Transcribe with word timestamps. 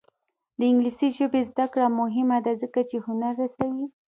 د 0.57 0.59
انګلیسي 0.71 1.07
ژبې 1.17 1.41
زده 1.49 1.65
کړه 1.73 1.87
مهمه 1.99 2.37
ده 2.45 2.53
ځکه 2.61 2.79
چې 2.89 2.97
هنر 3.05 3.33
رسوي. 3.41 3.85